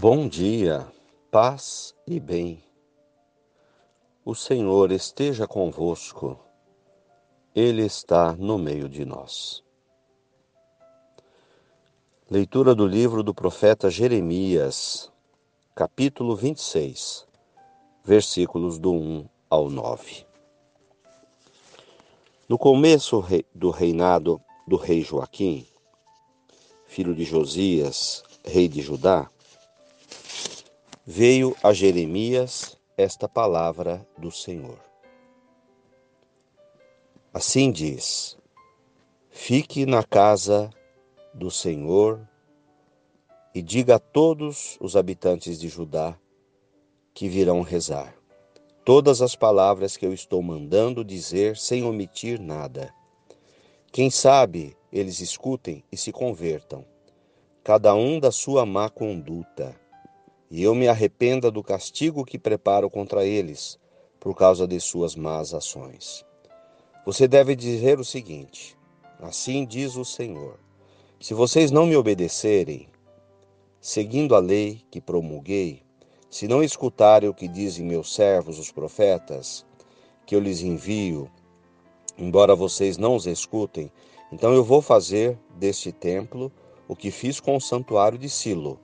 [0.00, 0.86] Bom dia,
[1.28, 2.62] paz e bem.
[4.24, 6.38] O Senhor esteja convosco,
[7.52, 9.60] Ele está no meio de nós.
[12.30, 15.10] Leitura do livro do profeta Jeremias,
[15.74, 17.26] capítulo 26,
[18.04, 20.24] versículos do 1 ao 9.
[22.48, 23.20] No começo
[23.52, 25.66] do reinado do rei Joaquim,
[26.86, 29.28] filho de Josias, rei de Judá,
[31.10, 34.78] veio a Jeremias esta palavra do Senhor.
[37.32, 38.36] Assim diz:
[39.30, 40.68] Fique na casa
[41.32, 42.20] do Senhor
[43.54, 46.14] e diga a todos os habitantes de Judá
[47.14, 48.14] que virão rezar
[48.84, 52.92] todas as palavras que eu estou mandando dizer sem omitir nada.
[53.90, 56.84] Quem sabe eles escutem e se convertam,
[57.64, 59.74] cada um da sua má conduta
[60.50, 63.78] e eu me arrependa do castigo que preparo contra eles,
[64.18, 66.24] por causa de suas más ações.
[67.04, 68.76] Você deve dizer o seguinte:
[69.20, 70.58] Assim diz o Senhor:
[71.20, 72.88] Se vocês não me obedecerem,
[73.80, 75.82] seguindo a lei que promulguei,
[76.30, 79.64] se não escutarem o que dizem meus servos, os profetas,
[80.26, 81.30] que eu lhes envio,
[82.16, 83.90] embora vocês não os escutem,
[84.32, 86.52] então eu vou fazer deste templo
[86.86, 88.78] o que fiz com o santuário de Silo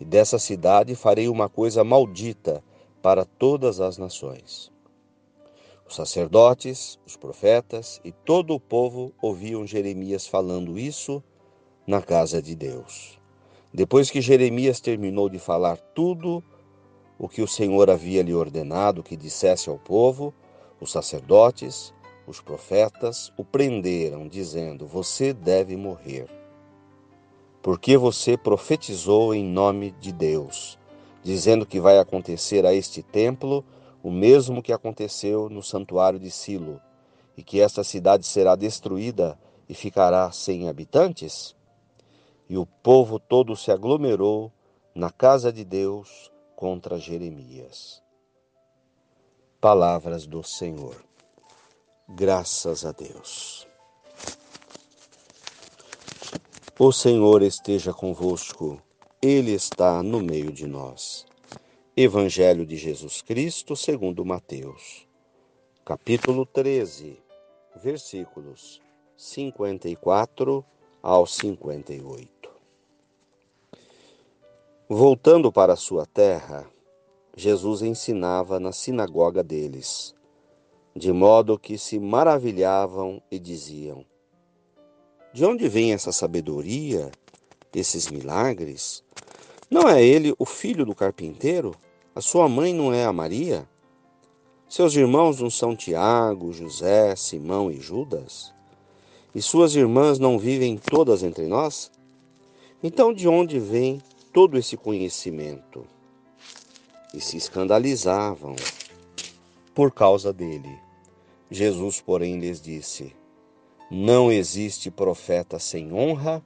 [0.00, 2.62] e dessa cidade farei uma coisa maldita
[3.02, 4.72] para todas as nações.
[5.88, 11.22] Os sacerdotes, os profetas e todo o povo ouviam Jeremias falando isso
[11.86, 13.18] na casa de Deus.
[13.72, 16.42] Depois que Jeremias terminou de falar tudo
[17.18, 20.34] o que o Senhor havia lhe ordenado que dissesse ao povo,
[20.80, 21.94] os sacerdotes,
[22.26, 26.26] os profetas o prenderam, dizendo: Você deve morrer
[27.66, 30.78] porque você profetizou em nome de Deus,
[31.20, 33.64] dizendo que vai acontecer a este templo
[34.04, 36.80] o mesmo que aconteceu no santuário de Silo,
[37.36, 39.36] e que esta cidade será destruída
[39.68, 41.56] e ficará sem habitantes?
[42.48, 44.52] E o povo todo se aglomerou
[44.94, 48.00] na casa de Deus contra Jeremias.
[49.60, 50.94] Palavras do Senhor.
[52.08, 53.66] Graças a Deus.
[56.78, 58.78] O Senhor esteja convosco,
[59.22, 61.24] Ele está no meio de nós.
[61.96, 65.08] Evangelho de Jesus Cristo, segundo Mateus,
[65.86, 67.18] capítulo 13,
[67.82, 68.82] versículos
[69.16, 70.62] 54
[71.02, 72.50] ao 58.
[74.86, 76.70] Voltando para sua terra,
[77.34, 80.14] Jesus ensinava na sinagoga deles,
[80.94, 84.04] de modo que se maravilhavam e diziam:
[85.36, 87.12] de onde vem essa sabedoria,
[87.74, 89.04] esses milagres?
[89.70, 91.74] Não é ele o filho do carpinteiro?
[92.14, 93.68] A sua mãe não é a Maria?
[94.66, 98.54] Seus irmãos não são Tiago, José, Simão e Judas?
[99.34, 101.92] E suas irmãs não vivem todas entre nós?
[102.82, 104.00] Então de onde vem
[104.32, 105.86] todo esse conhecimento?
[107.12, 108.56] E se escandalizavam
[109.74, 110.78] por causa dele.
[111.50, 113.14] Jesus, porém, lhes disse:
[113.90, 116.42] não existe profeta sem honra,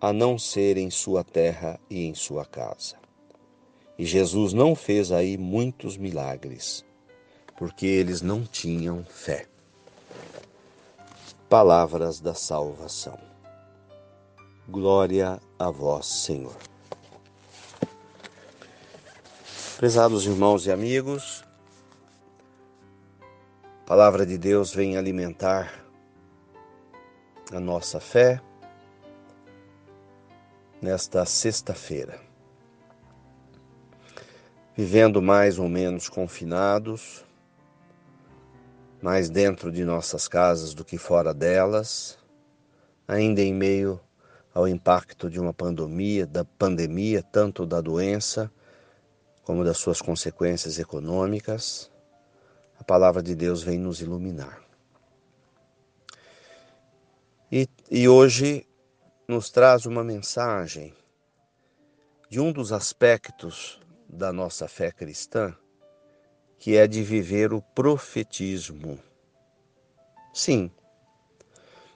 [0.00, 2.96] a não ser em sua terra e em sua casa.
[3.98, 6.84] E Jesus não fez aí muitos milagres,
[7.56, 9.46] porque eles não tinham fé.
[11.48, 13.18] Palavras da salvação.
[14.68, 16.56] Glória a vós, Senhor.
[19.76, 21.44] Prezados irmãos e amigos,
[23.82, 25.85] a palavra de Deus vem alimentar
[27.52, 28.40] a nossa fé
[30.82, 32.20] nesta sexta-feira.
[34.76, 37.24] Vivendo mais ou menos confinados,
[39.00, 42.18] mais dentro de nossas casas do que fora delas,
[43.06, 44.00] ainda em meio
[44.52, 48.50] ao impacto de uma pandemia, da pandemia, tanto da doença
[49.44, 51.90] como das suas consequências econômicas,
[52.78, 54.65] a palavra de Deus vem nos iluminar.
[57.88, 58.66] E, hoje
[59.28, 60.92] nos traz uma mensagem
[62.28, 65.54] de um dos aspectos da nossa fé cristã,
[66.58, 68.98] que é de viver o profetismo.
[70.34, 70.68] Sim,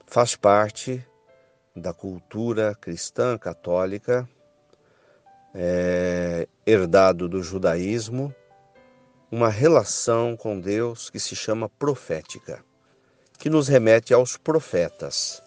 [0.07, 1.05] faz parte
[1.75, 4.29] da cultura cristã católica,
[5.53, 8.33] é, herdado do judaísmo,
[9.29, 12.65] uma relação com Deus que se chama profética
[13.41, 15.43] que nos remete aos profetas,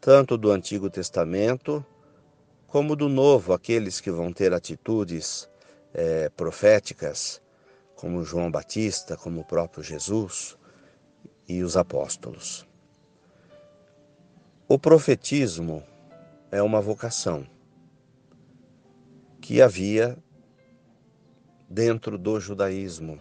[0.00, 1.84] tanto do Antigo Testamento
[2.66, 5.48] como do novo aqueles que vão ter atitudes
[5.92, 7.42] é, proféticas,
[7.96, 10.56] como João Batista, como o próprio Jesus
[11.46, 12.66] e os apóstolos.
[14.68, 15.82] O profetismo
[16.50, 17.46] é uma vocação
[19.40, 20.16] que havia
[21.68, 23.20] dentro do judaísmo,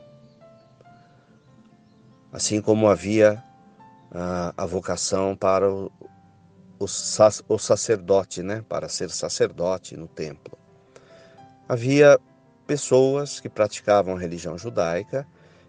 [2.32, 3.44] assim como havia
[4.12, 5.92] a, a vocação para o,
[6.80, 10.58] o, o sacerdote, né, para ser sacerdote no templo.
[11.68, 12.18] Havia
[12.66, 15.28] pessoas que praticavam a religião judaica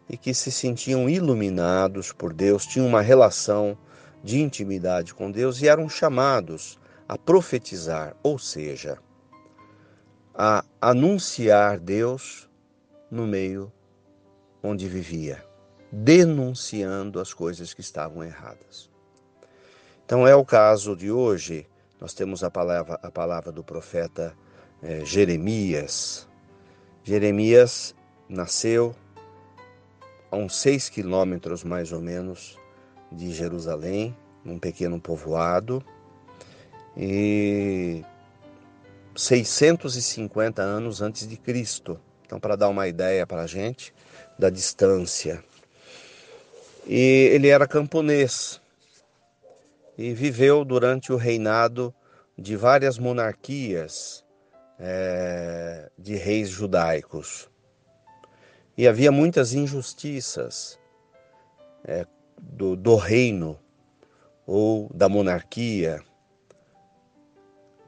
[0.09, 3.77] e que se sentiam iluminados por Deus, tinham uma relação
[4.23, 6.79] de intimidade com Deus e eram chamados
[7.09, 8.99] a profetizar, ou seja,
[10.35, 12.49] a anunciar Deus
[13.11, 13.73] no meio
[14.63, 15.45] onde vivia,
[15.91, 18.90] denunciando as coisas que estavam erradas.
[20.11, 21.69] Então é o caso de hoje,
[22.01, 24.37] nós temos a palavra, a palavra do profeta
[24.83, 26.27] é, Jeremias.
[27.05, 27.95] Jeremias
[28.29, 28.93] nasceu
[30.29, 32.59] a uns seis quilômetros mais ou menos
[33.13, 34.13] de Jerusalém,
[34.45, 35.81] num pequeno povoado,
[36.97, 38.05] e
[39.15, 42.01] 650 anos antes de Cristo.
[42.27, 43.95] Então, para dar uma ideia para a gente
[44.37, 45.41] da distância.
[46.85, 48.61] E ele era camponês
[49.97, 51.95] e viveu durante o reinado
[52.37, 54.25] de várias monarquias
[54.79, 57.51] é, de reis judaicos.
[58.77, 60.79] E havia muitas injustiças
[61.85, 62.07] é,
[62.39, 63.59] do, do reino
[64.47, 66.03] ou da monarquia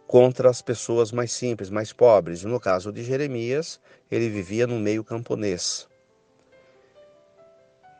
[0.06, 2.44] contra as pessoas mais simples, mais pobres.
[2.44, 5.88] No caso de Jeremias, ele vivia no meio camponês.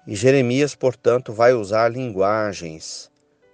[0.06, 3.12] E Jeremias, portanto, vai usar linguagens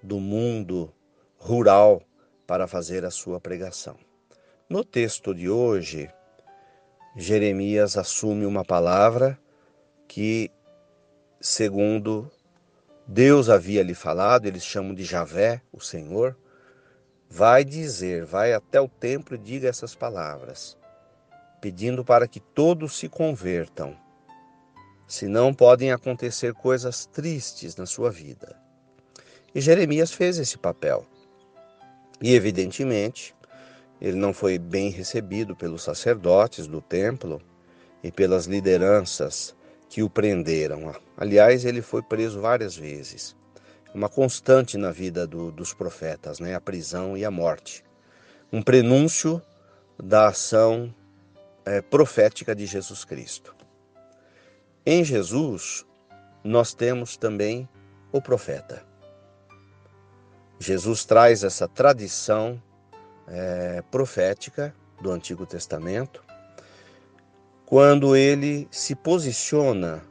[0.08, 0.90] do mundo
[1.36, 2.02] rural
[2.46, 3.96] para fazer a sua pregação.
[4.68, 6.10] No texto de hoje,
[7.14, 9.38] Jeremias assume uma palavra
[10.08, 10.50] que,
[11.40, 12.30] segundo
[13.06, 16.34] Deus havia lhe falado, eles chamam de Javé, o Senhor,
[17.28, 20.78] vai dizer, vai até o templo e diga essas palavras,
[21.60, 23.94] pedindo para que todos se convertam,
[25.06, 28.67] senão podem acontecer coisas tristes na sua vida.
[29.54, 31.06] E Jeremias fez esse papel.
[32.20, 33.34] E, evidentemente,
[34.00, 37.40] ele não foi bem recebido pelos sacerdotes do templo
[38.02, 39.54] e pelas lideranças
[39.88, 40.94] que o prenderam.
[41.16, 43.36] Aliás, ele foi preso várias vezes.
[43.94, 46.54] Uma constante na vida do, dos profetas, né?
[46.54, 47.82] a prisão e a morte.
[48.52, 49.42] Um prenúncio
[50.02, 50.94] da ação
[51.64, 53.54] é, profética de Jesus Cristo.
[54.86, 55.84] Em Jesus,
[56.44, 57.68] nós temos também
[58.12, 58.87] o profeta.
[60.58, 62.60] Jesus traz essa tradição
[63.28, 66.24] é, profética do Antigo Testamento
[67.64, 70.02] quando ele se posiciona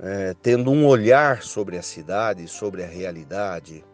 [0.00, 3.84] é, tendo um olhar sobre a cidade, sobre a realidade,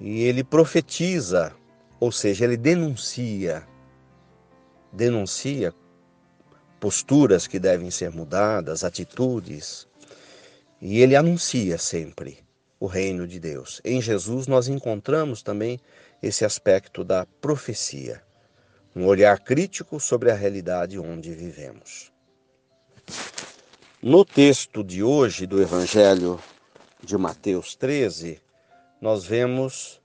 [0.00, 1.54] e ele profetiza,
[2.00, 3.66] ou seja, ele denuncia,
[4.92, 5.74] denuncia
[6.80, 9.86] posturas que devem ser mudadas, atitudes,
[10.80, 12.43] e ele anuncia sempre
[12.78, 13.80] o reino de Deus.
[13.84, 15.80] Em Jesus nós encontramos também
[16.22, 18.22] esse aspecto da profecia
[18.94, 22.12] um olhar crítico sobre a realidade onde vivemos.
[24.00, 26.40] No texto de hoje do Evangelho
[27.02, 28.40] de Mateus 13,
[29.00, 30.00] nós vemos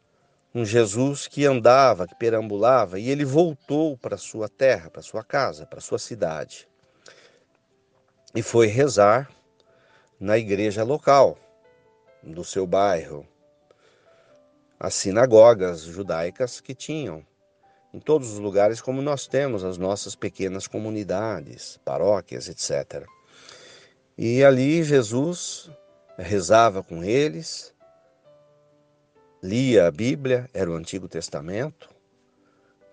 [0.56, 5.66] um Jesus que andava, que perambulava, e ele voltou para sua terra, para sua casa,
[5.66, 6.68] para sua cidade.
[8.34, 9.30] E foi rezar
[10.20, 11.38] na igreja local
[12.24, 13.26] do seu bairro,
[14.80, 17.26] as sinagogas judaicas que tinham
[17.94, 23.06] em todos os lugares, como nós temos as nossas pequenas comunidades, paróquias, etc.
[24.18, 25.72] E ali Jesus
[26.18, 27.74] rezava com eles,
[29.42, 31.90] lia a Bíblia, era o Antigo Testamento,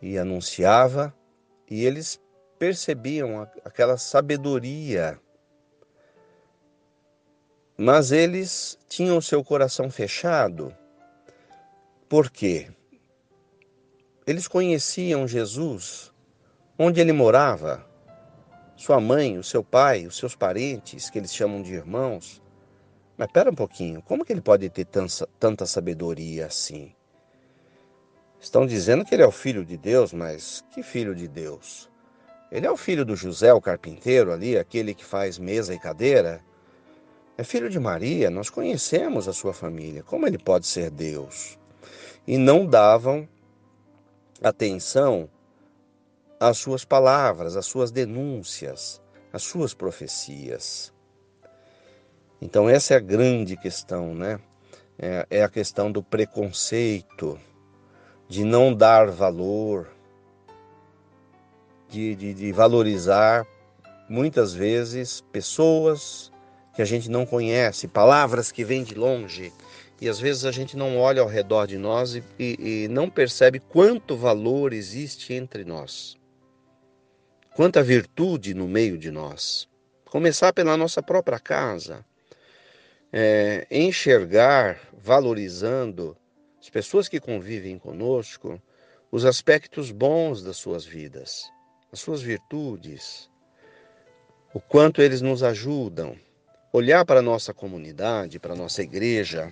[0.01, 1.15] e anunciava,
[1.69, 2.21] e eles
[2.59, 5.21] percebiam aquela sabedoria.
[7.77, 10.75] Mas eles tinham seu coração fechado.
[12.09, 12.71] Por quê?
[14.27, 16.13] Eles conheciam Jesus
[16.79, 17.87] onde ele morava,
[18.77, 22.43] sua mãe, o seu pai, os seus parentes, que eles chamam de irmãos.
[23.17, 24.87] Mas espera um pouquinho, como que ele pode ter
[25.39, 26.93] tanta sabedoria assim?
[28.39, 31.91] Estão dizendo que ele é o filho de Deus, mas que filho de Deus?
[32.53, 36.45] Ele é o filho do José, o carpinteiro ali, aquele que faz mesa e cadeira?
[37.39, 40.03] É filho de Maria, nós conhecemos a sua família.
[40.03, 41.59] Como ele pode ser Deus?
[42.27, 43.29] E não davam
[44.43, 45.29] atenção
[46.41, 49.03] às suas palavras, às suas denúncias,
[49.33, 50.95] às suas profecias.
[52.41, 54.41] Então, essa é a grande questão, né?
[54.99, 57.39] É, é a questão do preconceito,
[58.27, 59.91] de não dar valor,
[61.87, 63.47] de, de, de valorizar
[64.09, 66.33] muitas vezes pessoas
[66.77, 69.51] que a gente não conhece, palavras que vêm de longe,
[69.99, 73.09] e às vezes a gente não olha ao redor de nós e, e, e não
[73.09, 76.19] percebe quanto valor existe entre nós,
[77.55, 79.67] quanta virtude no meio de nós.
[80.05, 82.05] Começar pela nossa própria casa,
[83.11, 86.15] é, enxergar, valorizando
[86.61, 88.61] as pessoas que convivem conosco,
[89.11, 91.51] os aspectos bons das suas vidas,
[91.91, 93.31] as suas virtudes,
[94.53, 96.17] o quanto eles nos ajudam.
[96.79, 99.51] Olhar para a nossa comunidade, para a nossa igreja,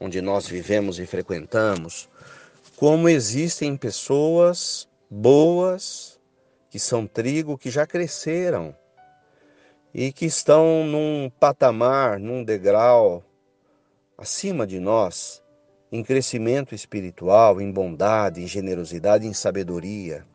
[0.00, 2.08] onde nós vivemos e frequentamos,
[2.74, 6.18] como existem pessoas boas,
[6.68, 8.74] que são trigo, que já cresceram
[9.94, 13.22] e que estão num patamar, num degrau
[14.18, 15.40] acima de nós,
[15.92, 20.26] em crescimento espiritual, em bondade, em generosidade, em sabedoria.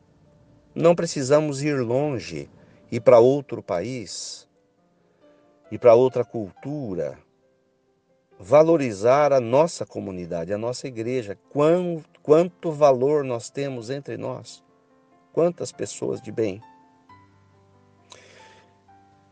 [0.73, 2.49] Não precisamos ir longe,
[2.89, 4.47] ir para outro país,
[5.71, 7.17] ir para outra cultura,
[8.37, 14.63] valorizar a nossa comunidade, a nossa igreja, quanto, quanto valor nós temos entre nós,
[15.31, 16.61] quantas pessoas de bem.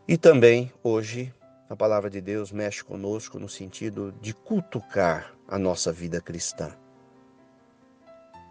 [0.08, 1.34] E também, hoje,
[1.70, 6.76] a palavra de Deus mexe conosco no sentido de cutucar a nossa vida cristã,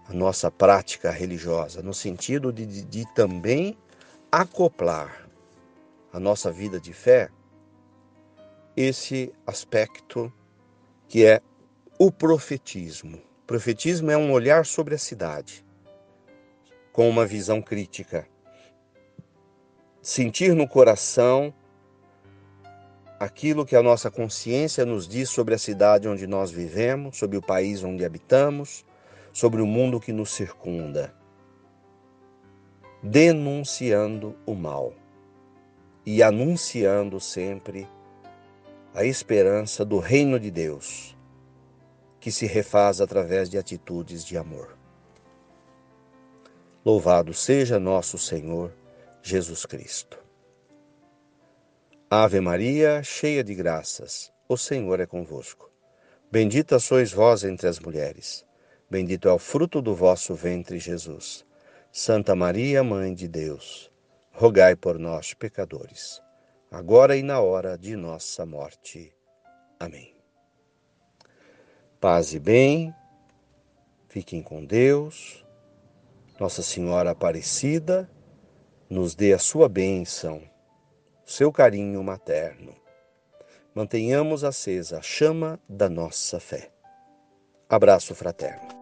[0.08, 3.76] a nossa prática religiosa, no sentido de, de, de também
[4.30, 5.28] acoplar
[6.12, 7.30] a nossa vida de fé
[8.80, 10.32] esse aspecto
[11.08, 11.40] que é
[11.98, 13.16] o profetismo.
[13.16, 15.64] O profetismo é um olhar sobre a cidade,
[16.92, 18.28] com uma visão crítica.
[20.00, 21.52] Sentir no coração
[23.18, 27.42] aquilo que a nossa consciência nos diz sobre a cidade onde nós vivemos, sobre o
[27.42, 28.86] país onde habitamos,
[29.32, 31.12] sobre o mundo que nos circunda.
[33.02, 34.94] Denunciando o mal
[36.06, 37.88] e anunciando sempre
[38.98, 41.16] a esperança do reino de Deus,
[42.18, 44.76] que se refaz através de atitudes de amor.
[46.84, 48.74] Louvado seja nosso Senhor
[49.22, 50.18] Jesus Cristo.
[52.10, 55.70] Ave Maria, cheia de graças, o Senhor é convosco.
[56.28, 58.44] Bendita sois vós entre as mulheres,
[58.90, 61.46] bendito é o fruto do vosso ventre, Jesus.
[61.92, 63.92] Santa Maria, Mãe de Deus,
[64.32, 66.20] rogai por nós, pecadores
[66.70, 69.12] agora e na hora de nossa morte.
[69.78, 70.14] Amém.
[72.00, 72.94] Paz e bem,
[74.08, 75.44] fiquem com Deus.
[76.38, 78.08] Nossa Senhora Aparecida
[78.88, 80.42] nos dê a sua bênção,
[81.26, 82.74] seu carinho materno.
[83.74, 86.70] Mantenhamos acesa a chama da nossa fé.
[87.68, 88.77] Abraço fraterno.